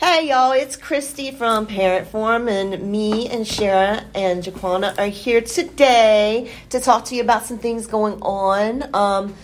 [0.00, 5.40] Hey y'all, it's Christy from Parent Forum, and me and Shara and Jaquana are here
[5.40, 8.94] today to talk to you about some things going on.
[8.94, 9.34] Um,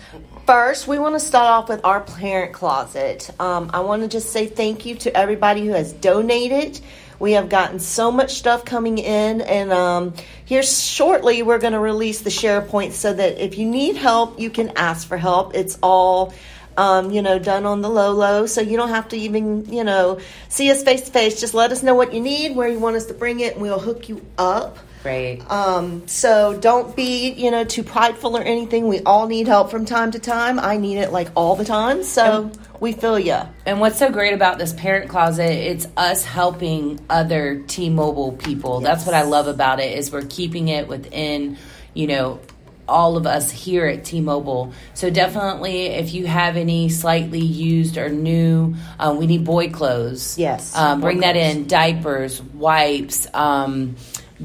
[0.45, 3.29] first, we want to start off with our parent closet.
[3.37, 6.79] Um, I want to just say thank you to everybody who has donated.
[7.19, 10.13] We have gotten so much stuff coming in, and um,
[10.45, 14.49] here shortly we're going to release the SharePoint so that if you need help, you
[14.49, 15.53] can ask for help.
[15.53, 16.33] It's all
[16.77, 18.45] um, you know, done on the low low.
[18.45, 21.39] So you don't have to even, you know, see us face to face.
[21.39, 23.61] Just let us know what you need, where you want us to bring it, and
[23.61, 24.77] we'll hook you up.
[25.03, 25.39] Right.
[25.51, 28.87] Um, so don't be, you know, too prideful or anything.
[28.87, 30.59] We all need help from time to time.
[30.59, 32.01] I need it like all the time.
[32.01, 33.39] So we feel you.
[33.67, 38.81] And what's so great about this parent closet, it's us helping other T-Mobile people.
[38.81, 38.89] Yes.
[38.89, 41.59] That's what I love about it is we're keeping it within,
[41.93, 42.39] you know,
[42.87, 44.73] all of us here at T-Mobile.
[44.93, 50.37] So definitely, if you have any slightly used or new, um, we need boy clothes.
[50.37, 50.75] Yes.
[50.75, 51.67] um, bring Boy that in.
[51.67, 53.95] Diapers, wipes, um,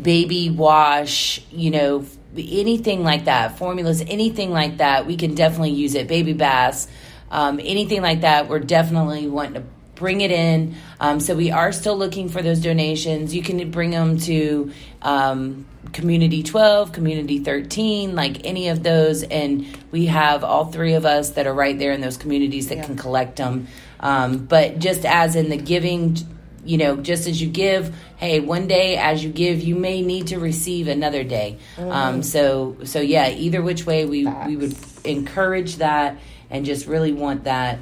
[0.01, 1.43] baby wash.
[1.51, 2.07] You know,
[2.37, 3.59] anything like that.
[3.59, 5.07] Formulas, anything like that.
[5.07, 6.09] We can definitely use it.
[6.09, 6.89] Baby baths,
[7.31, 8.49] um, anything like that.
[8.49, 9.65] We're definitely wanting to
[10.01, 10.75] bring it in.
[10.99, 13.35] Um, so we are still looking for those donations.
[13.35, 19.23] You can bring them to um, Community 12, Community 13, like any of those.
[19.23, 22.79] And we have all three of us that are right there in those communities that
[22.79, 22.87] Yeah.
[22.87, 23.69] can collect them.
[24.01, 26.17] Um, but just as in the giving,
[26.65, 30.29] you know, just as you give, hey, one day as you give, you may need
[30.29, 31.59] to receive another day.
[31.79, 36.17] Um, so, so yeah, either which way, we we would encourage that
[36.49, 37.79] and just really want that.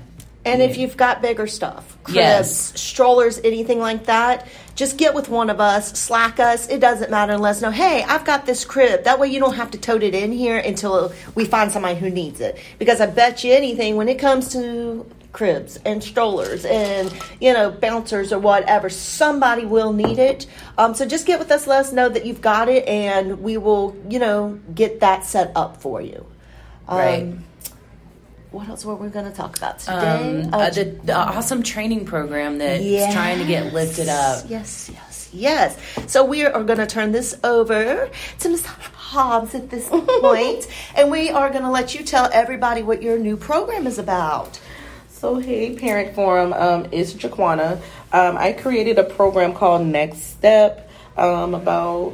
[0.52, 2.72] And if you've got bigger stuff, cribs, Yes.
[2.80, 6.68] strollers, anything like that, just get with one of us, slack us.
[6.68, 9.04] It doesn't matter and let us know, hey, I've got this crib.
[9.04, 12.10] That way you don't have to tote it in here until we find somebody who
[12.10, 12.58] needs it.
[12.78, 17.70] Because I bet you anything, when it comes to cribs and strollers and, you know,
[17.70, 20.46] bouncers or whatever, somebody will need it.
[20.78, 23.56] Um, so just get with us, let us know that you've got it, and we
[23.58, 26.24] will, you know, get that set up for you.
[26.88, 27.34] Um, Right.
[28.58, 29.92] What else were we going to talk about today?
[30.42, 34.46] Um, uh, the, the awesome training program that's trying to get lifted up.
[34.48, 35.78] Yes, yes, yes.
[36.08, 38.10] So we are going to turn this over
[38.40, 38.66] to Ms.
[38.66, 40.66] Hobbs at this point,
[40.96, 44.58] and we are going to let you tell everybody what your new program is about.
[45.08, 47.80] So, hey, Parent Forum, um, it's Jaquana.
[48.12, 52.12] Um, I created a program called Next Step um, about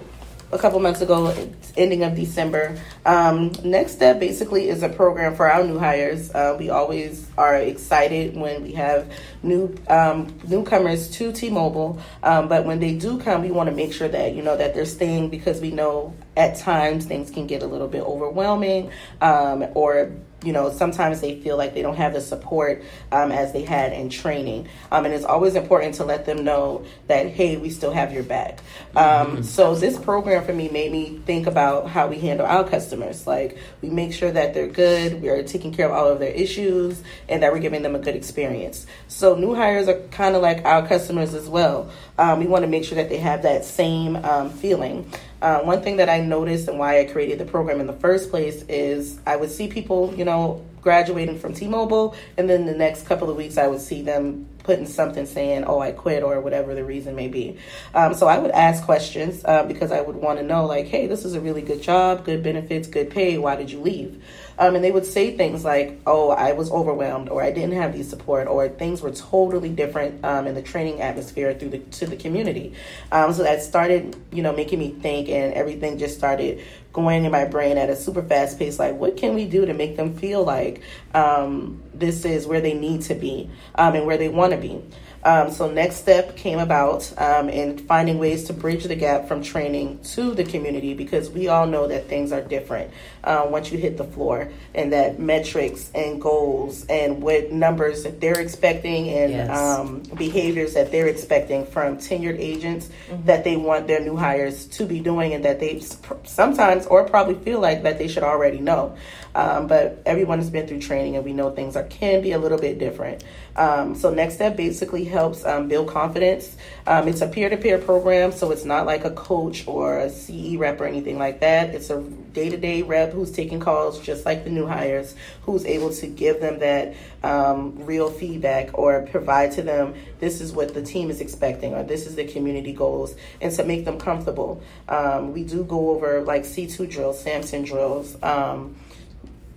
[0.52, 2.78] a couple months ago, it's ending of December.
[3.04, 6.30] Um, Next Step basically is a program for our new hires.
[6.34, 9.10] Uh, we always are excited when we have
[9.42, 13.92] new um, newcomers to T-Mobile, um, but when they do come, we want to make
[13.92, 17.62] sure that you know that they're staying because we know at times things can get
[17.62, 18.90] a little bit overwhelming
[19.20, 20.12] um, or
[20.44, 23.92] you know, sometimes they feel like they don't have the support um, as they had
[23.92, 24.68] in training.
[24.92, 28.22] Um, and it's always important to let them know that, hey, we still have your
[28.22, 28.60] back.
[28.94, 33.26] Um, So, this program for me made me think about how we handle our customers.
[33.26, 36.32] Like, we make sure that they're good, we are taking care of all of their
[36.32, 38.86] issues, and that we're giving them a good experience.
[39.08, 41.90] So, new hires are kind of like our customers as well.
[42.18, 45.10] Um, we want to make sure that they have that same um, feeling.
[45.42, 48.30] Uh, one thing that I noticed and why I created the program in the first
[48.30, 53.06] place is I would see people, you know, graduating from T-Mobile, and then the next
[53.06, 56.74] couple of weeks I would see them putting something saying, "Oh, I quit," or whatever
[56.74, 57.58] the reason may be.
[57.94, 61.06] Um, so I would ask questions uh, because I would want to know, like, "Hey,
[61.06, 63.38] this is a really good job, good benefits, good pay.
[63.38, 64.22] Why did you leave?"
[64.58, 67.96] Um, and they would say things like, "Oh, I was overwhelmed," or "I didn't have
[67.96, 72.06] the support," or things were totally different um, in the training atmosphere through the to
[72.06, 72.74] the community.
[73.12, 76.62] Um, so that started, you know, making me think, and everything just started
[76.94, 78.78] going in my brain at a super fast pace.
[78.78, 80.80] Like, what can we do to make them feel like
[81.12, 84.80] um, this is where they need to be um, and where they want to be?
[85.24, 89.42] Um, so next step came about um, in finding ways to bridge the gap from
[89.42, 92.90] training to the community because we all know that things are different
[93.24, 98.20] uh, once you hit the floor and that metrics and goals and what numbers that
[98.20, 99.48] they're expecting and Yes.
[99.58, 102.90] um, behaviors that they're expecting from tenured agents
[103.24, 105.80] that they want their new hires to be doing and that they
[106.24, 108.94] sometimes or probably feel like that they should already know.
[109.34, 112.38] Um, but everyone has been through training and we know things are can be a
[112.38, 113.24] little bit different.
[113.56, 116.56] Um, so next step basically helps um, build confidence.
[116.86, 120.80] Um, it's a peer-to-peer program, so it's not like a coach or a CE rep
[120.80, 121.74] or anything like that.
[121.74, 126.06] It's a day-to-day rep who's taking calls, just like the new hires, who's able to
[126.06, 131.10] give them that um, real feedback or provide to them this is what the team
[131.10, 134.62] is expecting or this is the community goals, and to make them comfortable.
[134.88, 138.22] Um, we do go over like C2 drills, Samson drills.
[138.22, 138.76] Um,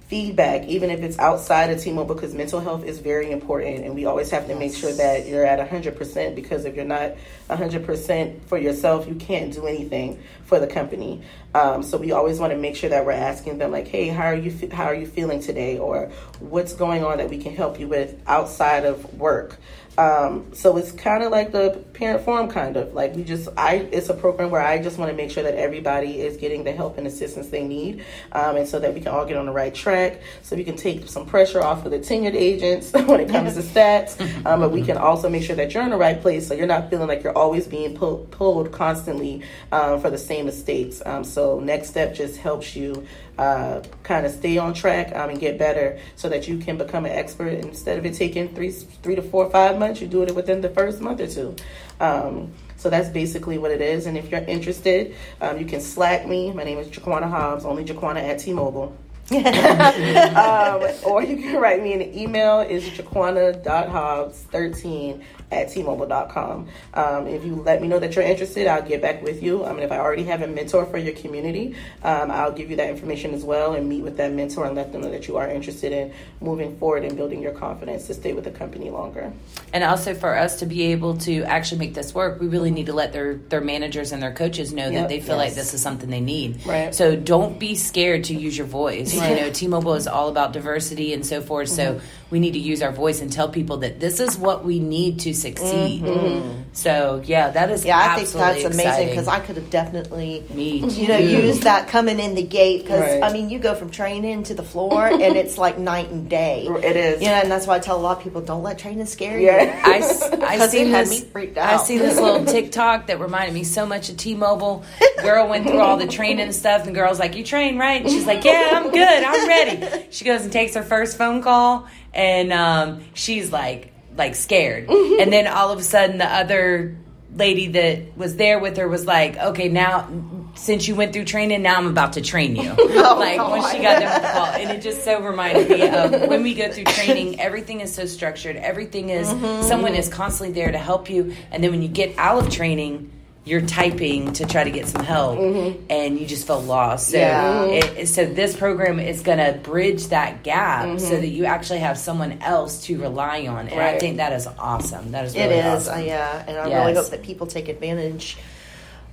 [0.07, 4.06] feedback, even if it's outside of T-Mobile, because mental health is very important, and we
[4.06, 6.33] always have to make sure that you're at 100%.
[6.33, 7.15] Because if you're not
[7.50, 11.21] 100% for yourself, you can't do anything for the company.
[11.54, 14.27] Um, so we always want to make sure that we're asking them, like, "Hey, how
[14.27, 14.69] are you?
[14.71, 16.09] How are you feeling today?" Or
[16.39, 19.57] "What's going on that we can help you with outside of work?"
[19.97, 23.88] Um, so it's kind of like the parent forum, kind of like we just I.
[23.91, 26.71] It's a program where I just want to make sure that everybody is getting the
[26.71, 29.51] help and assistance they need, um, and so that we can all get on the
[29.51, 30.21] right track.
[30.44, 33.61] So we can take some pressure off of the tenured agents when it comes to
[33.61, 36.53] stats, um, but we can also make sure that you're in the right place, so
[36.53, 39.41] you're not feeling like you're always being pull, pulled constantly
[39.71, 41.01] um, for the same mistakes.
[41.05, 45.39] Um, so next step just helps you uh, kind of stay on track um, and
[45.39, 47.53] get better so that you can become an expert.
[47.53, 50.69] Instead of it taking three three to four five months you do it within the
[50.69, 51.55] first month or two.
[51.99, 54.05] Um, so that's basically what it is.
[54.05, 56.51] And if you're interested um, you can slack me.
[56.51, 58.95] My name is jaquana hobbs only jaquana at t-mobile.
[60.37, 62.61] Um, or you can write me an email.
[62.61, 66.67] Is jaquana.hobbs13 at tmobile.com.
[66.94, 69.63] Um, if you let me know that you're interested, I'll get back with you.
[69.63, 72.75] I mean, if I already have a mentor for your community, um, I'll give you
[72.77, 75.38] that information as well and meet with that mentor and let them know that you
[75.38, 79.31] are interested in moving forward and building your confidence to stay with the company longer.
[79.71, 82.88] And also for us to be able to actually make this work, we really need
[82.88, 84.94] to let their, their managers and their coaches know yep.
[85.03, 85.49] that they feel yes.
[85.49, 86.65] like this is something they need.
[86.65, 86.94] Right.
[86.94, 89.15] So don't be scared to use your voice.
[89.17, 89.29] Right.
[89.29, 91.69] You know, T-Mobile is all about diversity and so forth.
[91.69, 91.99] Mm-hmm.
[91.99, 94.79] So we need to use our voice and tell people that this is what we
[94.79, 96.01] need to succeed.
[96.01, 96.63] Mm-hmm.
[96.73, 97.97] So yeah, that is yeah.
[97.97, 102.35] I think that's amazing because I could have definitely you know used that coming in
[102.35, 103.23] the gate because right.
[103.23, 106.67] I mean you go from training to the floor and it's like night and day.
[106.67, 107.21] It is.
[107.21, 109.47] Yeah, and that's why I tell a lot of people don't let training scare you.
[109.47, 109.81] Yeah.
[109.85, 111.25] I I seen this.
[111.35, 114.83] I see this little TikTok that reminded me so much of T-Mobile.
[115.21, 118.01] Girl went through all the training and stuff, and the girl's like, "You train right?"
[118.01, 119.23] And she's like, "Yeah, I'm good.
[119.23, 121.87] I'm ready." She goes and takes her first phone call
[122.17, 124.87] and um, she's like like scared.
[124.87, 125.21] Mm-hmm.
[125.21, 126.97] And then all of a sudden, the other
[127.35, 130.09] lady that was there with her was like, "Okay, now
[130.55, 133.81] since you went through training, now I'm about to train you." oh, like when she
[133.81, 136.71] got done with the call, and it just so reminded me of when we go
[136.71, 137.39] through training.
[137.39, 138.55] Everything is so structured.
[138.55, 139.67] Everything is mm-hmm.
[139.67, 143.11] someone is constantly there to help you, and then when you get out of training
[143.47, 145.85] you're typing to try to get some help mm-hmm.
[145.89, 147.11] and you just feel lost.
[147.11, 147.63] So, yeah.
[147.63, 150.97] it, so this program is going to bridge that gap mm-hmm.
[150.97, 153.69] so that you actually have someone else to rely on.
[153.69, 153.95] And right.
[153.95, 155.11] I think that is awesome.
[155.11, 156.01] That is really It is, awesome.
[156.01, 156.44] uh, yeah.
[156.45, 156.79] And I yes.
[156.79, 158.38] really hope that people take advantage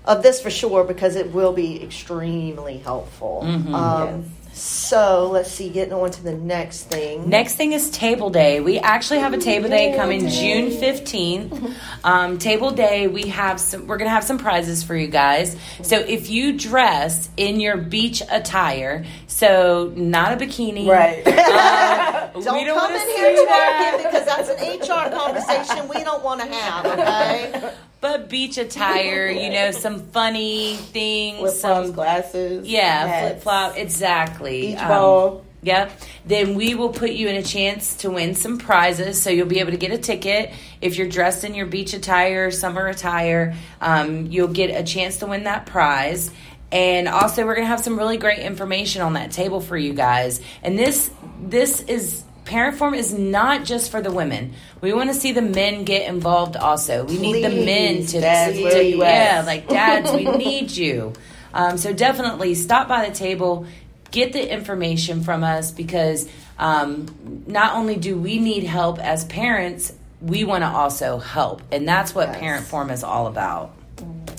[0.05, 3.43] of this for sure because it will be extremely helpful.
[3.45, 3.75] Mm-hmm.
[3.75, 4.44] Um, yes.
[4.55, 7.29] So let's see, getting on to the next thing.
[7.29, 8.61] Next thing is Table Day.
[8.61, 11.75] We actually have a Table Day coming June 15th.
[12.05, 15.57] Um, table Day, we have some, we're going to have some prizes for you guys.
[15.83, 20.87] So if you dress in your beach attire, so not a bikini.
[20.87, 21.27] Right.
[21.27, 26.23] Uh, don't, we don't come in here talking because that's an HR conversation we don't
[26.23, 27.75] want to have, okay?
[28.05, 34.73] but beach attire, you know, some funny things, flip some glasses, yeah, flip flop, exactly.
[34.73, 35.45] Beach um, ball.
[35.63, 35.99] Yep.
[36.27, 39.23] Then we will put you in a chance to win some prizes.
[39.23, 40.53] So you'll be able to get a ticket.
[40.83, 45.27] If you're dressed in your beach attire, summer attire, um, you'll get a chance to
[45.27, 46.31] win that prize.
[46.71, 49.95] And also, we're going to have some really great information on that table for you
[49.95, 50.43] guys.
[50.63, 51.11] And this
[51.41, 54.53] this is Parent Forum is not just for the women.
[54.81, 57.05] We want to see the men get involved also.
[57.05, 61.15] We Please, need the men to, dads, to, to yeah, like dads, we need you.
[61.55, 63.67] Um, so definitely stop by the table,
[64.11, 69.93] get the information from us because um, not only do we need help as parents,
[70.21, 72.39] we want to also help, and that's what yes.
[72.39, 73.75] Parent Forum is all about.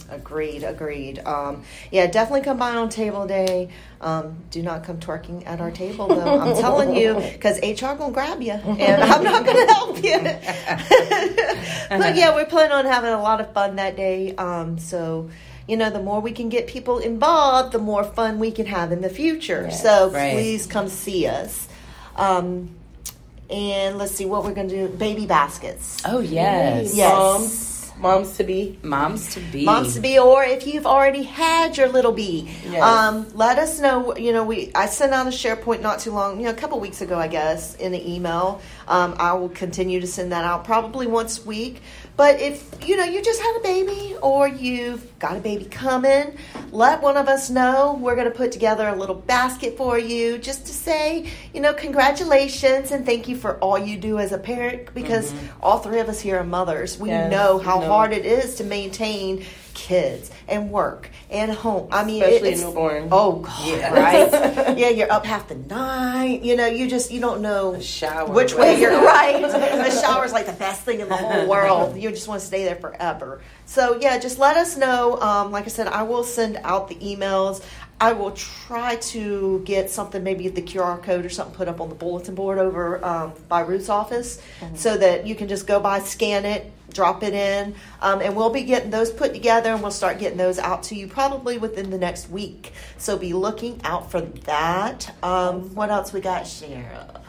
[0.10, 1.20] Agreed, agreed.
[1.20, 3.70] Um, yeah, definitely come by on table day.
[4.02, 6.40] Um, do not come twerking at our table, though.
[6.40, 10.20] I'm telling you, because HR gonna grab you, and I'm not gonna help you.
[11.90, 14.36] but yeah, we're planning on having a lot of fun that day.
[14.36, 15.30] Um, so
[15.68, 18.92] you know, the more we can get people involved, the more fun we can have
[18.92, 19.64] in the future.
[19.64, 20.34] Yes, so right.
[20.34, 21.68] please come see us.
[22.16, 22.76] Um,
[23.50, 24.94] and let's see what we're going to do.
[24.94, 26.02] Baby baskets.
[26.06, 27.75] Oh yes, yes.
[27.98, 28.78] Moms to be.
[28.84, 29.66] Moms to be.
[29.66, 32.82] Moms to be, or if you've already had your little bee, yes.
[32.82, 34.16] um, let us know.
[34.18, 36.80] You know, we I sent out a SharePoint not too long, you know, a couple
[36.80, 38.62] weeks ago, I guess, in the email.
[38.88, 41.82] Um, I will continue to send that out probably once a week.
[42.18, 46.38] But if you know you just had a baby or you've got a baby coming,
[46.72, 47.98] let one of us know.
[48.00, 51.74] We're going to put together a little basket for you just to say, you know,
[51.74, 55.62] congratulations and thank you for all you do as a parent because mm-hmm.
[55.62, 56.98] all three of us here are mothers.
[56.98, 57.88] We yes, know how know.
[57.88, 61.90] hard it is to maintain kids and work and home.
[61.92, 63.10] I mean, Especially a it's, newborn.
[63.12, 63.94] Oh God, Yeah.
[63.94, 64.78] right?
[64.78, 66.42] yeah, you're up half the night.
[66.42, 68.80] You know, you just you don't know shower, which way right?
[68.80, 69.40] you're right.
[69.42, 71.96] the shower's like the best thing in the whole world.
[71.98, 73.42] You just want to stay there forever.
[73.68, 75.20] So yeah, just let us know.
[75.22, 77.64] Um, like I said, I will send out the emails.
[78.00, 81.88] I will try to get something, maybe the QR code or something put up on
[81.88, 84.42] the bulletin board over um, by Ruth's office
[84.76, 88.50] so that you can just go by, scan it, drop it in, um, and we'll
[88.50, 91.90] be getting those put together and we'll start getting those out to you probably within
[91.90, 92.74] the next week.
[92.98, 95.16] So be looking out for that.
[95.24, 97.22] Um, what else we got, Shara?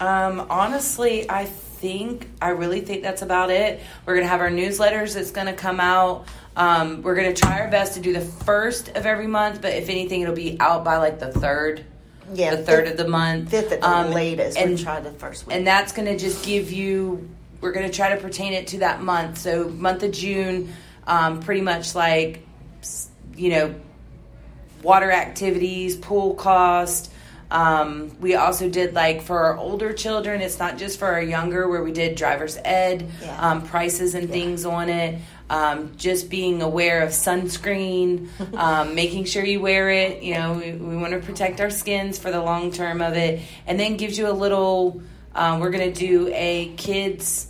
[0.00, 3.80] Um, honestly, I think I really think that's about it.
[4.06, 6.26] We're gonna have our newsletters that's gonna come out.
[6.56, 9.88] Um, we're gonna try our best to do the first of every month, but if
[9.88, 11.84] anything, it'll be out by like the third.
[12.32, 14.56] Yeah, the third fifth- of the month, Fifth at the Um, latest.
[14.56, 15.54] and try the first week.
[15.56, 17.28] and that's going to just give you
[17.60, 20.72] we're going to try to pertain it to that month so month of june
[21.06, 22.46] um, pretty much like
[23.36, 23.74] you know
[24.82, 27.10] water activities pool cost
[27.50, 31.68] um, we also did like for our older children it's not just for our younger
[31.68, 33.50] where we did driver's ed Yeah.
[33.50, 35.20] um, prices and things on it.
[35.50, 40.72] Um, just being aware of sunscreen um, making sure you wear it you know we,
[40.72, 43.42] we want to protect our skins for the long term of it.
[43.66, 45.02] And then gives you a little
[45.34, 47.48] um, we're going to do a kids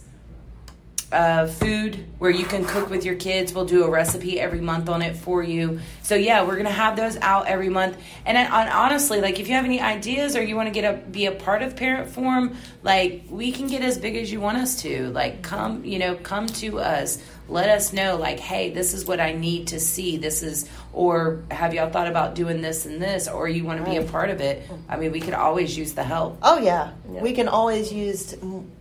[1.15, 3.53] uh, food where you can cook with your kids.
[3.55, 5.81] We'll do a recipe every month on it for you.
[6.03, 7.97] So yeah, we're gonna have those out every month.
[8.27, 10.85] And, I, and honestly, like if you have any ideas or you want to get
[10.85, 14.41] a be a part of Parent Forum, like we can get as big as you
[14.41, 15.11] want us to.
[15.11, 17.23] Like come, you know, come to us.
[17.47, 20.17] Let us know, like, hey, this is what I need to see.
[20.17, 23.91] This is, or have y'all thought about doing this and this, or you want to
[23.91, 24.67] be a part of it?
[24.89, 26.39] I mean, we could always use the help.
[26.41, 26.93] Oh yeah.
[27.07, 28.35] we can always use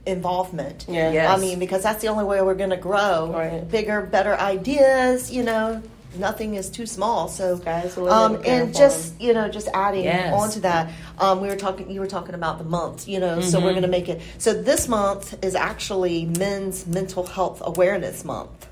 [0.05, 0.85] involvement.
[0.87, 1.11] Yeah.
[1.11, 1.37] Yes.
[1.37, 3.31] I mean, because that's the only way we're going to grow.
[3.33, 3.69] Right.
[3.69, 5.31] Bigger, better ideas.
[5.31, 5.81] You know,
[6.17, 7.27] nothing is too small.
[7.27, 10.33] So, Sky's the limit um, and just you know, just adding Yes.
[10.33, 11.89] on to that, um, we were talking.
[11.91, 13.07] You were talking about the month.
[13.07, 13.65] You know, so Mm-hmm.
[13.65, 14.21] we're going to make it.
[14.37, 18.67] So this month is actually Men's Mental Health Awareness Month.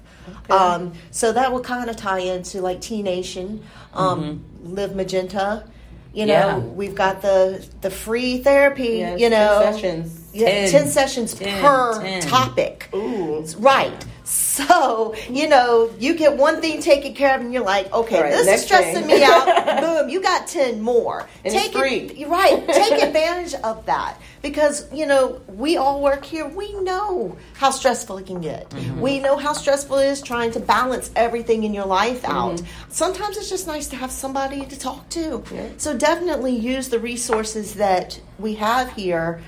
[0.49, 5.65] Um, so that will kind of tie into like T Nation, um, Live Magenta.
[6.13, 6.67] You know, Mm-hmm.
[6.67, 6.73] Yeah.
[6.73, 8.97] we've got the the free therapy.
[8.99, 10.20] Yeah, you know, sessions.
[10.33, 10.83] Yeah, Ten.
[10.83, 11.61] 10 sessions Ten.
[11.61, 12.21] per Ten.
[12.21, 12.89] topic.
[12.93, 13.43] Ooh.
[13.57, 14.05] Right.
[14.23, 18.23] So, you know, you get one thing taken care of and you're like, okay, All
[18.23, 19.19] right, this is stressing thing.
[19.19, 19.81] me out.
[19.81, 21.27] Boom, you got 10 more.
[21.43, 21.95] And it's Take free.
[21.97, 22.65] It, you're right.
[22.67, 24.17] Take advantage of that.
[24.41, 26.47] Because, you know, we all work here.
[26.47, 28.69] We know how stressful it can get.
[28.69, 29.01] Mm-hmm.
[29.01, 32.55] We know how stressful it is trying to balance everything in your life out.
[32.55, 32.91] Mm-hmm.
[32.91, 35.43] Sometimes it's just nice to have somebody to talk to.
[35.77, 39.41] So definitely use the resources that we have here,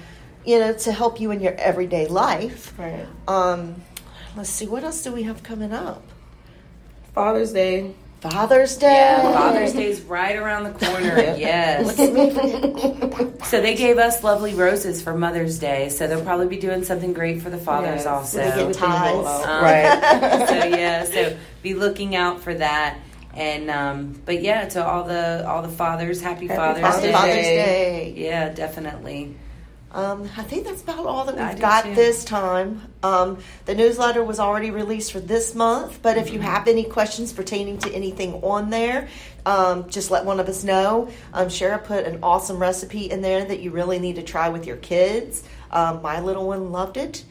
[0.46, 2.74] you know, to help you in your everyday life.
[2.78, 3.06] Right.
[3.28, 3.82] Um,
[4.36, 6.04] let's see, what else do we have coming up?
[7.14, 7.94] Father's Day.
[8.22, 8.88] Father's Day.
[8.94, 11.18] Yeah, Father's Day's right around the corner.
[11.38, 11.98] yes.
[13.50, 15.90] So they gave us lovely roses for Mother's Day.
[15.90, 18.08] So they'll probably be doing something great for the fathers Yes.
[18.08, 18.40] also.
[18.46, 19.16] We get ties.
[19.46, 20.48] Um, right.
[20.48, 22.98] so yeah, so be looking out for that.
[23.34, 27.12] And um, but yeah, to all the all the fathers, happy, Happy Father's, Father's Day.
[27.12, 27.56] Father's Day.
[27.56, 28.14] Day.
[28.16, 29.36] Yeah, definitely.
[29.94, 31.94] Um, I think that's about all that we've got too.
[31.94, 32.82] this time.
[33.04, 36.48] Um, the newsletter was already released for this month, but if you Mm-hmm.
[36.48, 39.08] have any questions pertaining to anything on there,
[39.46, 41.10] um, just let one of us know.
[41.32, 44.66] Um, Shara put an awesome recipe in there that you really need to try with
[44.66, 45.44] your kids.
[45.70, 47.24] Um, my little one loved it.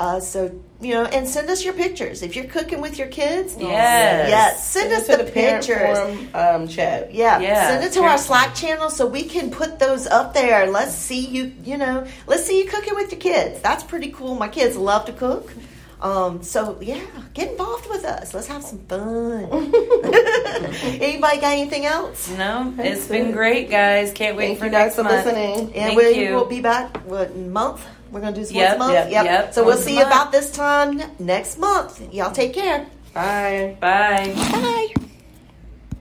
[0.00, 3.54] Uh, so you know, and send us your pictures if you're cooking with your kids.
[3.58, 4.30] Yes.
[4.30, 5.98] yes, send, us it to the, Parent pictures.
[5.98, 6.28] Forum,
[6.62, 7.12] um, chat.
[7.12, 10.32] Yeah, Yeah, send it to our parent- Slack channel so we can put those up
[10.32, 10.70] there.
[10.70, 13.60] Let's see you, you know, let's see you cooking with your kids.
[13.60, 14.36] That's pretty cool.
[14.36, 15.52] My kids love to cook.
[16.00, 17.04] Um, so yeah,
[17.34, 18.32] get involved with us.
[18.32, 19.44] Let's have some fun.
[19.52, 22.30] Anybody got anything else?
[22.30, 24.12] No, it's That's been great, guys.
[24.12, 25.26] Can't wait Thank for you guys next for month.
[25.26, 25.58] listening.
[25.74, 26.34] And Thank we you.
[26.34, 27.84] will be back what month?
[28.10, 29.10] We're gonna do this Yep, once a month.
[29.10, 32.00] yep, yep, So we'll see you about this time next month.
[32.12, 32.86] Y'all take care.
[33.14, 33.76] Bye.
[33.80, 34.32] Bye.
[34.36, 35.09] Bye.